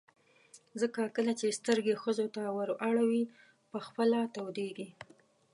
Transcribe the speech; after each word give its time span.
ځکه 0.81 1.01
کله 1.15 1.31
چې 1.39 1.45
ته 1.49 1.57
سترګې 1.59 1.93
ښځو 2.01 2.25
ته 2.35 2.41
ور 2.57 2.69
اړوې 2.89 3.23
په 3.71 3.77
خپله 3.85 4.19
تودېږي. 4.35 4.89